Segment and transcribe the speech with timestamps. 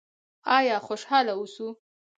[0.57, 1.67] آیا خوشحاله اوسو؟